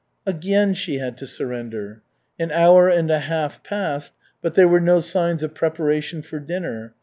Again 0.25 0.73
she 0.73 0.97
had 0.97 1.15
to 1.17 1.27
surrender. 1.27 2.01
An 2.39 2.49
hour 2.51 2.89
and 2.89 3.11
a 3.11 3.19
half 3.19 3.61
passed, 3.63 4.13
but 4.41 4.55
there 4.55 4.67
were 4.67 4.81
no 4.81 4.99
signs 4.99 5.43
of 5.43 5.53
preparation 5.53 6.23
for 6.23 6.39
dinner. 6.39 6.95